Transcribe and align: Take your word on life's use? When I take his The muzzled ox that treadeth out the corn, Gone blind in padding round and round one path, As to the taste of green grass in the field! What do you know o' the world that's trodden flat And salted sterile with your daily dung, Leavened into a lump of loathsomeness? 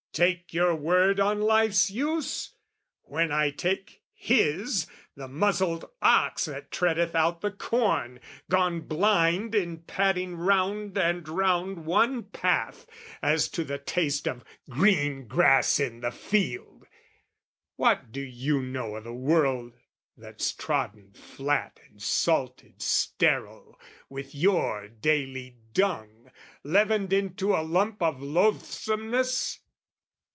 Take 0.13 0.53
your 0.53 0.75
word 0.75 1.21
on 1.21 1.39
life's 1.39 1.89
use? 1.89 2.53
When 3.03 3.31
I 3.31 3.49
take 3.49 4.01
his 4.13 4.85
The 5.15 5.29
muzzled 5.29 5.89
ox 6.01 6.43
that 6.47 6.69
treadeth 6.69 7.15
out 7.15 7.39
the 7.39 7.49
corn, 7.49 8.19
Gone 8.49 8.81
blind 8.81 9.55
in 9.55 9.83
padding 9.83 10.35
round 10.35 10.97
and 10.97 11.25
round 11.29 11.85
one 11.85 12.23
path, 12.23 12.85
As 13.21 13.47
to 13.51 13.63
the 13.63 13.77
taste 13.77 14.27
of 14.27 14.43
green 14.69 15.27
grass 15.29 15.79
in 15.79 16.01
the 16.01 16.11
field! 16.11 16.85
What 17.77 18.11
do 18.11 18.19
you 18.19 18.61
know 18.61 18.97
o' 18.97 18.99
the 18.99 19.13
world 19.13 19.77
that's 20.17 20.51
trodden 20.51 21.13
flat 21.13 21.79
And 21.89 22.01
salted 22.01 22.81
sterile 22.81 23.79
with 24.09 24.35
your 24.35 24.89
daily 24.89 25.59
dung, 25.71 26.29
Leavened 26.65 27.13
into 27.13 27.55
a 27.55 27.63
lump 27.63 28.03
of 28.03 28.21
loathsomeness? 28.21 29.59